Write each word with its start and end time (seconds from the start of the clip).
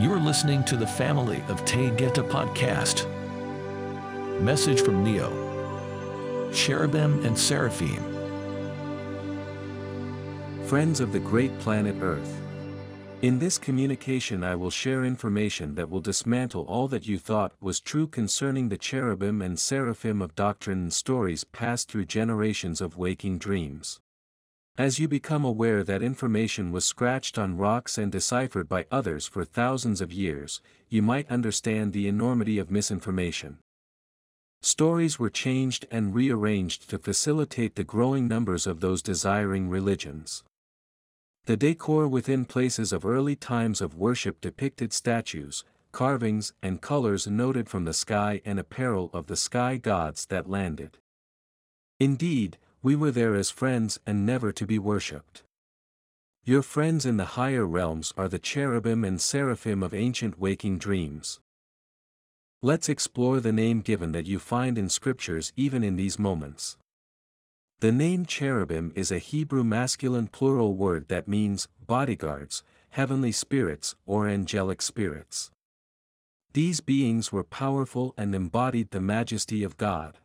You 0.00 0.14
are 0.14 0.18
listening 0.18 0.64
to 0.64 0.78
the 0.78 0.86
family 0.86 1.44
of 1.48 1.62
Taygeta 1.66 2.26
podcast. 2.26 3.04
Message 4.40 4.80
from 4.80 5.04
Neioh. 5.04 6.54
Cherubim 6.54 7.22
and 7.22 7.38
Seraphim. 7.38 8.02
Friends 10.64 11.00
of 11.00 11.12
the 11.12 11.20
great 11.20 11.58
planet 11.58 11.96
Earth. 12.00 12.40
In 13.20 13.38
this 13.38 13.58
communication 13.58 14.42
I 14.42 14.54
will 14.54 14.70
share 14.70 15.04
information 15.04 15.74
that 15.74 15.90
will 15.90 16.00
dismantle 16.00 16.64
all 16.64 16.88
that 16.88 17.06
you 17.06 17.18
thought 17.18 17.52
was 17.60 17.78
true 17.78 18.06
concerning 18.06 18.70
the 18.70 18.78
cherubim 18.78 19.42
and 19.42 19.58
seraphim 19.58 20.22
of 20.22 20.34
doctrine 20.34 20.78
and 20.78 20.92
stories 20.94 21.44
passed 21.44 21.90
through 21.90 22.06
generations 22.06 22.80
of 22.80 22.96
waking 22.96 23.36
dreams. 23.36 24.00
As 24.80 24.98
you 24.98 25.08
become 25.08 25.44
aware 25.44 25.84
that 25.84 26.02
information 26.02 26.72
was 26.72 26.86
scratched 26.86 27.36
on 27.36 27.58
rocks 27.58 27.98
and 27.98 28.10
deciphered 28.10 28.66
by 28.66 28.86
others 28.90 29.26
for 29.26 29.44
thousands 29.44 30.00
of 30.00 30.10
years, 30.10 30.62
you 30.88 31.02
might 31.02 31.30
understand 31.30 31.92
the 31.92 32.08
enormity 32.08 32.58
of 32.58 32.70
misinformation. 32.70 33.58
Stories 34.62 35.18
were 35.18 35.28
changed 35.28 35.86
and 35.90 36.14
rearranged 36.14 36.88
to 36.88 36.98
facilitate 36.98 37.74
the 37.74 37.84
growing 37.84 38.26
numbers 38.26 38.66
of 38.66 38.80
those 38.80 39.02
desiring 39.02 39.68
religions. 39.68 40.44
The 41.44 41.58
decor 41.58 42.08
within 42.08 42.46
places 42.46 42.90
of 42.90 43.04
early 43.04 43.36
times 43.36 43.82
of 43.82 43.96
worship 43.96 44.40
depicted 44.40 44.94
statues, 44.94 45.62
carvings 45.92 46.54
and 46.62 46.80
colors 46.80 47.26
noted 47.26 47.68
from 47.68 47.84
the 47.84 47.92
sky 47.92 48.40
and 48.46 48.58
apparel 48.58 49.10
of 49.12 49.26
the 49.26 49.36
sky 49.36 49.76
gods 49.76 50.24
that 50.30 50.48
landed. 50.48 50.96
Indeed, 51.98 52.56
we 52.82 52.96
were 52.96 53.10
there 53.10 53.34
as 53.34 53.50
friends 53.50 53.98
and 54.06 54.24
never 54.24 54.52
to 54.52 54.66
be 54.66 54.78
worshipped. 54.78 55.42
Your 56.44 56.62
friends 56.62 57.04
in 57.04 57.18
the 57.18 57.36
higher 57.36 57.66
realms 57.66 58.14
are 58.16 58.28
the 58.28 58.38
cherubim 58.38 59.04
and 59.04 59.20
seraphim 59.20 59.82
of 59.82 59.92
ancient 59.92 60.38
waking 60.38 60.78
dreams. 60.78 61.38
Let's 62.62 62.88
explore 62.88 63.40
the 63.40 63.52
name 63.52 63.80
given 63.80 64.12
that 64.12 64.26
you 64.26 64.38
find 64.38 64.78
in 64.78 64.88
scriptures 64.88 65.52
even 65.56 65.84
in 65.84 65.96
these 65.96 66.18
moments. 66.18 66.78
The 67.80 67.92
name 67.92 68.26
cherubim 68.26 68.92
is 68.94 69.10
a 69.10 69.18
Hebrew 69.18 69.64
masculine 69.64 70.28
plural 70.28 70.74
word 70.74 71.08
that 71.08 71.28
means 71.28 71.68
bodyguards, 71.86 72.62
heavenly 72.90 73.32
spirits, 73.32 73.94
or 74.06 74.28
angelic 74.28 74.82
spirits. 74.82 75.50
These 76.52 76.80
beings 76.80 77.30
were 77.30 77.44
powerful 77.44 78.12
and 78.16 78.34
embodied 78.34 78.90
the 78.90 79.00
majesty 79.00 79.62
of 79.62 79.76
God. 79.76 80.18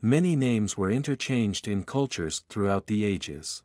Many 0.00 0.36
names 0.36 0.76
were 0.76 0.92
interchanged 0.92 1.66
in 1.66 1.82
cultures 1.82 2.44
throughout 2.48 2.86
the 2.86 3.04
ages. 3.04 3.64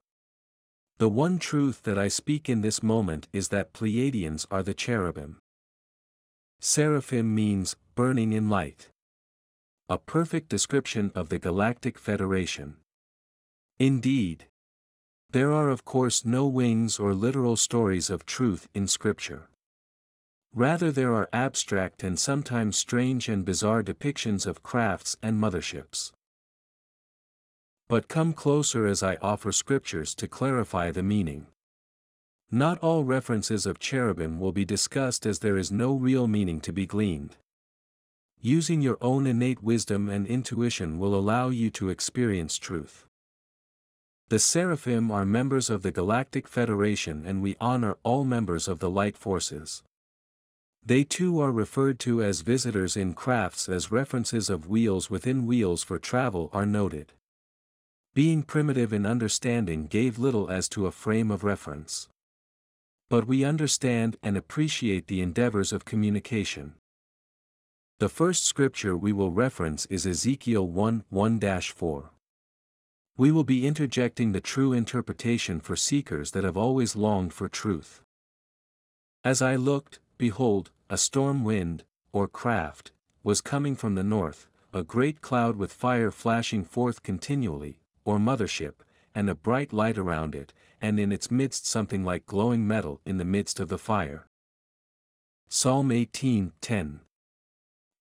The 0.98 1.08
one 1.08 1.38
truth 1.38 1.84
that 1.84 2.00
I 2.00 2.08
speak 2.08 2.50
in 2.50 2.62
this 2.62 2.81
moment 2.81 3.28
is 3.31 3.50
that 3.50 3.72
Pleiadians 3.72 4.48
are 4.50 4.64
the 4.64 4.73
cherubim. 4.73 5.38
Seraphim 6.59 7.36
means, 7.36 7.75
burning 7.94 8.34
in 8.34 8.50
light. 8.50 8.90
A 9.90 10.00
perfect 10.00 10.50
description 10.50 11.12
of 11.14 11.30
the 11.30 11.38
Galactic 11.38 12.00
Federation. 12.00 12.78
Indeed. 13.78 14.47
There 15.30 15.52
are 15.52 15.70
of 15.70 15.86
course 15.86 16.25
no 16.25 16.47
wings 16.47 16.97
or 16.97 17.14
literal 17.14 17.58
stories 17.58 18.09
of 18.09 18.25
truth 18.25 18.68
in 18.73 18.88
Scripture. 18.88 19.50
Rather 20.52 20.92
there 20.92 21.14
are 21.14 21.30
abstract 21.31 22.03
and 22.03 22.18
sometimes 22.18 22.75
strange 22.75 23.30
and 23.30 23.45
bizarre 23.45 23.84
depictions 23.84 24.47
of 24.47 24.64
crafts 24.64 25.16
and 25.22 25.40
motherships. 25.40 26.12
But 27.94 28.08
come 28.08 28.34
closer 28.34 28.88
as 28.88 29.04
I 29.04 29.18
offer 29.22 29.52
scriptures 29.52 30.16
to 30.16 30.28
clarify 30.28 30.90
the 30.90 31.04
meaning. 31.04 31.46
Not 32.50 32.80
all 32.80 33.04
references 33.04 33.68
of 33.68 33.78
cherubim 33.78 34.40
will 34.40 34.52
be 34.52 34.66
discussed 34.66 35.28
as 35.28 35.38
there 35.38 35.58
is 35.58 35.72
no 35.72 35.94
real 35.94 36.28
meaning 36.28 36.60
to 36.62 36.74
be 36.74 36.88
gleaned. 36.88 37.36
Using 38.42 38.82
your 38.82 38.98
own 39.00 39.28
innate 39.28 39.62
wisdom 39.62 40.09
and 40.09 40.26
intuition 40.26 40.98
will 40.98 41.14
allow 41.14 41.50
you 41.50 41.70
to 41.70 41.90
experience 41.90 42.58
truth. 42.58 43.06
The 44.30 44.40
Seraphim 44.40 45.12
are 45.12 45.24
members 45.24 45.70
of 45.70 45.84
the 45.84 45.92
Galactic 45.92 46.48
Federation 46.48 47.24
and 47.28 47.44
we 47.44 47.56
honor 47.62 47.98
all 48.02 48.24
members 48.24 48.68
of 48.68 48.80
the 48.80 48.90
light 48.90 49.16
forces. 49.16 49.84
They 50.84 51.03
too 51.03 51.40
are 51.40 51.52
referred 51.52 52.00
to 52.00 52.24
as 52.24 52.42
visitors 52.42 52.98
in 52.98 53.14
crafts 53.14 53.70
as 53.70 53.92
references 53.92 54.50
of 54.50 54.68
wheels 54.68 55.12
within 55.12 55.46
wheels 55.46 55.84
for 55.84 56.00
travel 56.00 56.50
are 56.53 56.66
noted 56.66 57.14
being 58.16 58.44
primitive 58.44 58.94
in 58.94 59.07
understanding 59.07 59.88
gave 59.88 60.19
little 60.19 60.47
as 60.47 60.69
to 60.69 60.85
a 60.85 60.91
frame 60.91 61.31
of 61.31 61.44
reference. 61.44 62.09
But 63.09 63.25
we 63.25 63.44
understand 63.44 64.18
and 64.22 64.38
appreciate 64.38 65.07
the 65.07 65.19
endeavors 65.19 65.74
of 65.74 65.84
communication. 65.84 66.75
The 68.00 68.09
first 68.09 68.46
scripture 68.46 68.96
we 68.96 69.13
will 69.13 69.31
reference 69.31 69.88
is 69.88 70.06
Ezekiel 70.06 70.68
1 70.68 71.06
1 71.09 71.40
4. 71.62 72.12
We 73.18 73.31
will 73.31 73.44
be 73.44 73.66
interjecting 73.66 74.31
the 74.31 74.41
true 74.41 74.73
interpretation 74.73 75.59
for 75.59 75.75
seekers 75.75 76.31
that 76.31 76.44
have 76.44 76.57
always 76.57 76.96
longed 76.96 77.34
for 77.34 77.50
truth. 77.50 78.02
As 79.23 79.41
I 79.41 79.56
looked, 79.56 80.00
behold, 80.19 80.69
a 80.88 80.97
storm 80.97 81.44
wind, 81.44 81.84
or 82.12 82.28
craft, 82.28 82.91
was 83.23 83.41
coming 83.41 83.75
from 83.75 83.96
the 83.96 84.03
north, 84.03 84.47
a 84.72 84.84
great 84.84 85.22
cloud 85.22 85.56
with 85.56 85.73
fire 85.73 86.12
flashing 86.12 86.63
forth 86.63 87.02
continually, 87.02 87.79
or 88.06 88.18
mothership, 88.18 88.75
and 89.16 89.30
a 89.30 89.36
bright 89.36 89.74
light 89.74 89.97
around 89.97 90.36
it, 90.36 90.53
and 90.81 91.00
in 91.00 91.12
its 91.12 91.31
midst 91.31 91.66
something 91.66 92.03
like 92.03 92.25
glowing 92.25 92.68
metal 92.68 93.00
in 93.06 93.18
the 93.18 93.25
midst 93.25 93.59
of 93.59 93.69
the 93.69 93.78
fire. 93.78 94.28
Psalm 95.47 95.91
18:10. 95.91 97.02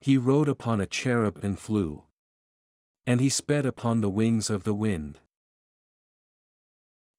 He 0.00 0.16
rode 0.16 0.48
upon 0.48 0.80
a 0.80 0.86
cherub 0.86 1.44
and 1.44 1.58
flew. 1.58 2.04
And 3.06 3.20
he 3.20 3.28
sped 3.28 3.66
upon 3.66 4.00
the 4.00 4.10
wings 4.10 4.50
of 4.50 4.64
the 4.64 4.74
wind. 4.74 5.20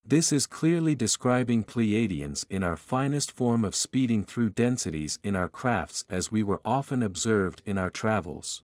This 0.06 0.34
is 0.34 0.48
clearly 0.48 0.96
describing 0.96 1.64
Pleiadians 1.64 2.46
in 2.50 2.62
our 2.62 2.76
finest 2.76 3.32
form 3.32 3.64
of 3.64 3.74
speeding 3.74 4.26
through 4.26 4.50
densities 4.50 5.18
in 5.24 5.34
our 5.34 5.48
crafts 5.48 6.04
as 6.10 6.30
we 6.30 6.44
were 6.44 6.60
often 6.66 7.02
observed 7.02 7.62
in 7.66 7.78
our 7.78 7.90
travels. 7.90 8.64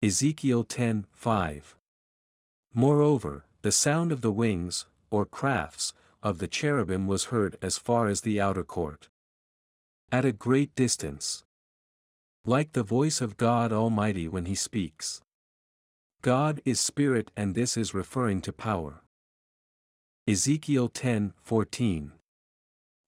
Ezekiel 0.00 0.62
10 0.62 1.06
5. 1.10 1.76
Moreover, 2.74 3.44
the 3.60 3.72
sound 3.72 4.12
of 4.12 4.22
the 4.22 4.32
wings, 4.32 4.86
or 5.10 5.26
crafts, 5.26 5.92
of 6.22 6.38
the 6.38 6.48
cherubim 6.48 7.06
was 7.06 7.26
heard 7.26 7.56
as 7.60 7.76
far 7.76 8.06
as 8.06 8.22
the 8.22 8.40
outer 8.40 8.64
court. 8.64 9.08
At 10.10 10.24
a 10.24 10.32
great 10.32 10.74
distance. 10.74 11.44
Like 12.44 12.72
the 12.72 12.82
voice 12.82 13.20
of 13.20 13.36
God 13.36 13.72
Almighty 13.72 14.26
when 14.26 14.46
He 14.46 14.54
speaks. 14.54 15.20
God 16.22 16.62
is 16.64 16.80
spirit 16.80 17.30
and 17.36 17.54
this 17.54 17.76
is 17.76 17.94
referring 17.94 18.40
to 18.42 18.52
power. 18.52 19.02
Ezekiel 20.26 20.88
10 20.88 21.34
14. 21.42 22.12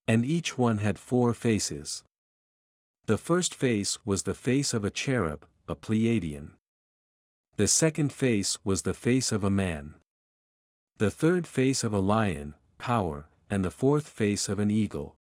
And 0.07 0.25
each 0.27 0.59
one 0.59 0.79
had 0.79 0.99
four 0.99 1.33
faces. 1.33 2.05
The 3.07 3.17
first 3.17 3.55
face 3.55 3.99
was 4.05 4.25
the 4.25 4.35
face 4.35 4.75
of 4.75 4.85
a 4.85 4.91
cherub, 4.91 5.47
a 5.69 5.75
Pleiadian. 5.75 6.53
The 7.57 7.69
second 7.69 8.13
face 8.13 8.59
was 8.65 8.83
the 8.83 8.95
face 8.95 9.31
of 9.31 9.45
a 9.45 9.51
man. 9.51 9.95
The 10.99 11.11
third 11.11 11.47
face 11.47 11.85
of 11.85 11.93
a 11.93 12.01
lion, 12.01 12.55
power, 12.79 13.29
and 13.49 13.65
the 13.65 13.71
fourth 13.71 14.09
face 14.09 14.49
of 14.49 14.59
an 14.59 14.73
eagle. 14.73 15.15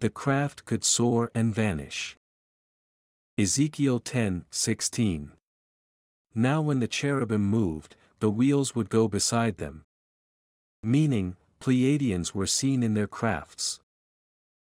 The 0.00 0.10
craft 0.10 0.64
could 0.64 0.82
soar 0.82 1.30
and 1.36 1.54
vanish. 1.54 2.16
Ezekiel 3.38 4.00
10 4.00 4.44
16. 4.50 5.32
Now 6.34 6.60
when 6.60 6.80
the 6.80 6.88
cherubim 6.88 7.42
moved, 7.42 7.94
the 8.18 8.30
wheels 8.30 8.74
would 8.74 8.88
go 8.88 9.06
beside 9.06 9.58
them. 9.58 9.84
Meaning, 10.82 11.36
Pleiadians 11.60 12.34
were 12.34 12.48
seen 12.48 12.82
in 12.82 12.94
their 12.94 13.06
crafts. 13.06 13.78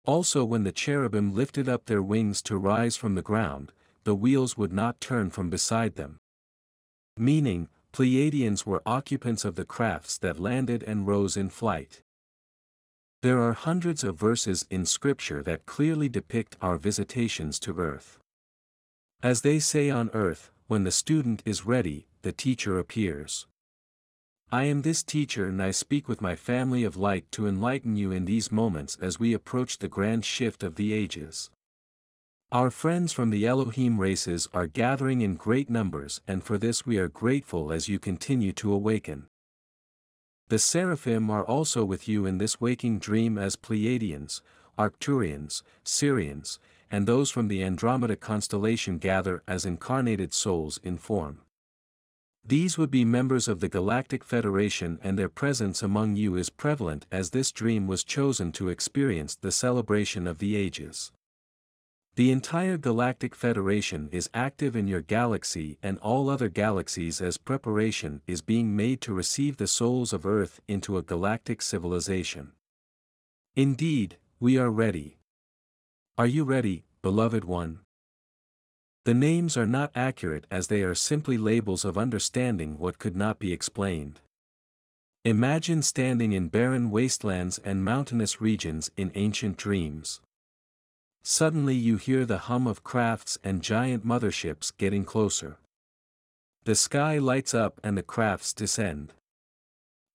Also 0.04 0.44
when 0.44 0.64
the 0.64 0.72
cherubim 0.72 1.34
lifted 1.34 1.66
up 1.66 1.86
their 1.86 2.02
wings 2.02 2.42
to 2.42 2.58
rise 2.58 2.94
from 2.94 3.14
the 3.14 3.22
ground, 3.22 3.72
the 4.02 4.14
wheels 4.14 4.58
would 4.58 4.72
not 4.72 5.00
turn 5.00 5.30
from 5.30 5.48
beside 5.48 5.94
them. 5.94 6.18
Meaning, 7.16 7.68
Pleiadians 7.92 8.66
were 8.66 8.82
occupants 8.84 9.44
of 9.44 9.54
the 9.54 9.64
crafts 9.64 10.18
that 10.18 10.40
landed 10.40 10.82
and 10.82 11.06
rose 11.06 11.36
in 11.36 11.48
flight. 11.48 12.02
There 13.22 13.40
are 13.40 13.52
hundreds 13.52 14.02
of 14.02 14.18
verses 14.18 14.66
in 14.68 14.84
Scripture 14.84 15.42
that 15.44 15.64
clearly 15.64 16.08
depict 16.08 16.56
our 16.60 16.76
visitations 16.76 17.58
to 17.60 17.78
earth. 17.78 18.18
As 19.22 19.42
they 19.42 19.58
say 19.58 19.90
on 19.90 20.10
earth, 20.12 20.50
when 20.66 20.84
the 20.84 20.90
student 20.90 21.42
is 21.46 21.64
ready, 21.64 22.06
the 22.22 22.32
teacher 22.32 22.78
appears. 22.78 23.46
I 24.50 24.64
am 24.64 24.82
this 24.82 25.02
teacher 25.02 25.46
and 25.46 25.62
I 25.62 25.70
speak 25.70 26.08
with 26.08 26.20
my 26.20 26.36
family 26.36 26.84
of 26.84 26.96
light 26.96 27.30
to 27.32 27.46
enlighten 27.46 27.96
you 27.96 28.12
in 28.12 28.24
these 28.24 28.52
moments 28.52 28.98
as 29.00 29.18
we 29.18 29.32
approach 29.32 29.78
the 29.78 29.88
grand 29.88 30.24
shift 30.24 30.62
of 30.62 30.74
the 30.74 30.92
ages. 30.92 31.50
Our 32.54 32.70
friends 32.70 33.12
from 33.12 33.30
the 33.30 33.48
Elohim 33.48 33.98
races 33.98 34.46
are 34.54 34.68
gathering 34.68 35.22
in 35.22 35.34
great 35.34 35.68
numbers 35.68 36.20
and 36.28 36.44
for 36.44 36.56
this 36.56 36.86
we 36.86 36.98
are 36.98 37.08
grateful 37.08 37.72
as 37.72 37.88
you 37.88 37.98
continue 37.98 38.52
to 38.52 38.72
awaken. 38.72 39.26
The 40.50 40.60
seraphim 40.60 41.30
are 41.30 41.44
also 41.44 41.84
with 41.84 42.06
you 42.06 42.26
in 42.26 42.38
this 42.38 42.60
waking 42.60 43.00
dream 43.00 43.38
as 43.38 43.56
Pleiadians, 43.56 44.40
Arcturians, 44.78 45.64
Sirians, 45.84 46.60
and 46.92 47.08
those 47.08 47.28
from 47.28 47.48
the 47.48 47.60
Andromeda 47.64 48.14
constellation 48.14 48.98
gather 48.98 49.42
as 49.48 49.66
incarnated 49.66 50.32
souls 50.32 50.78
in 50.84 50.96
form. 50.96 51.40
These 52.46 52.78
would 52.78 52.92
be 52.92 53.04
members 53.04 53.48
of 53.48 53.58
the 53.58 53.68
Galactic 53.68 54.22
Federation 54.22 55.00
and 55.02 55.18
their 55.18 55.28
presence 55.28 55.82
among 55.82 56.14
you 56.14 56.36
is 56.36 56.50
prevalent 56.50 57.04
as 57.10 57.30
this 57.30 57.50
dream 57.50 57.88
was 57.88 58.04
chosen 58.04 58.52
to 58.52 58.68
experience 58.68 59.34
the 59.34 59.50
celebration 59.50 60.28
of 60.28 60.38
the 60.38 60.54
ages. 60.54 61.10
The 62.16 62.30
entire 62.30 62.76
Galactic 62.76 63.34
Federation 63.34 64.08
is 64.12 64.30
active 64.32 64.76
in 64.76 64.86
your 64.86 65.00
galaxy 65.00 65.78
and 65.82 65.98
all 65.98 66.30
other 66.30 66.48
galaxies 66.48 67.20
as 67.20 67.38
preparation 67.38 68.22
is 68.28 68.40
being 68.40 68.76
made 68.76 69.00
to 69.00 69.12
receive 69.12 69.56
the 69.56 69.66
souls 69.66 70.12
of 70.12 70.24
Earth 70.24 70.60
into 70.68 70.96
a 70.96 71.02
galactic 71.02 71.60
civilization. 71.60 72.52
Indeed, 73.56 74.18
we 74.38 74.56
are 74.56 74.70
ready. 74.70 75.18
Are 76.16 76.26
you 76.26 76.44
ready, 76.44 76.84
beloved 77.02 77.44
one? 77.44 77.80
The 79.04 79.14
names 79.14 79.56
are 79.56 79.66
not 79.66 79.90
accurate 79.96 80.46
as 80.52 80.68
they 80.68 80.84
are 80.84 80.94
simply 80.94 81.36
labels 81.36 81.84
of 81.84 81.98
understanding 81.98 82.78
what 82.78 83.00
could 83.00 83.16
not 83.16 83.40
be 83.40 83.52
explained. 83.52 84.20
Imagine 85.24 85.82
standing 85.82 86.32
in 86.32 86.46
barren 86.46 86.92
wastelands 86.92 87.58
and 87.58 87.84
mountainous 87.84 88.40
regions 88.40 88.88
in 88.96 89.10
ancient 89.16 89.56
dreams. 89.56 90.20
Suddenly 91.26 91.74
you 91.74 91.96
hear 91.96 92.26
the 92.26 92.36
hum 92.36 92.66
of 92.66 92.84
crafts 92.84 93.38
and 93.42 93.62
giant 93.62 94.04
motherships 94.04 94.70
getting 94.76 95.06
closer. 95.06 95.56
The 96.64 96.74
sky 96.74 97.16
lights 97.16 97.54
up 97.54 97.80
and 97.82 97.96
the 97.96 98.02
crafts 98.02 98.52
descend. 98.52 99.14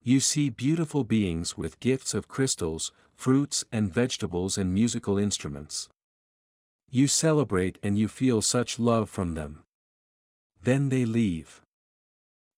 You 0.04 0.20
see 0.20 0.52
beautiful 0.52 1.04
beings 1.04 1.58
with 1.58 1.80
gifts 1.80 2.14
of 2.14 2.28
crystals, 2.28 2.92
fruits 3.16 3.66
and 3.72 3.92
vegetables 3.92 4.56
and 4.56 4.72
musical 4.72 5.18
instruments. 5.18 5.90
You 6.92 7.08
celebrate 7.08 7.80
and 7.82 7.98
you 7.98 8.08
feel 8.08 8.44
such 8.44 8.78
love 8.78 9.10
from 9.10 9.34
them. 9.34 9.64
Then 10.62 10.90
they 10.90 11.06
leave. 11.06 11.62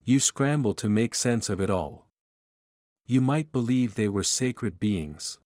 You 0.03 0.19
scramble 0.19 0.73
to 0.75 0.89
make 0.89 1.15
sense 1.15 1.49
of 1.49 1.61
it 1.61 1.69
all. 1.69 2.05
You 3.05 3.21
might 3.21 3.53
believe 3.53 3.95
they 3.95 4.09
were 4.09 4.23
sacred 4.23 4.77
beings. 4.77 5.39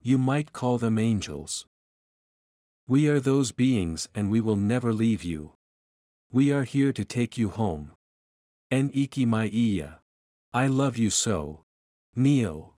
You 0.00 0.16
might 0.16 0.52
call 0.52 0.78
them 0.78 0.98
angels. 0.98 1.66
We 2.86 3.08
are 3.08 3.18
those 3.18 3.50
beings 3.50 4.08
and 4.14 4.30
we 4.30 4.42
will 4.42 4.56
never 4.56 4.92
leave 4.92 5.24
you. 5.24 5.52
We 6.30 6.52
are 6.52 6.64
here 6.64 6.92
to 6.92 7.04
take 7.04 7.38
you 7.38 7.48
home. 7.48 7.92
En 8.70 8.90
iki 8.92 9.24
iya. 9.24 10.00
I 10.52 10.66
love 10.66 10.98
you 10.98 11.08
so. 11.08 11.64
Neioh. 12.14 12.73